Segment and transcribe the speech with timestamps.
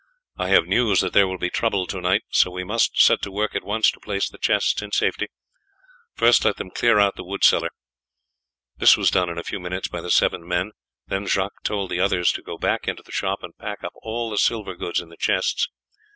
[0.35, 3.31] "I have news that there will be trouble to night, so we must set to
[3.31, 5.27] work at once to place the chests in safety.
[6.15, 7.69] First let them clear out the wood cellar."
[8.77, 10.71] This was done in a few minutes by the seven men,
[11.05, 14.31] then Jacques told the others to go back into the shop and pack up all
[14.31, 15.69] the silver goods in the chests.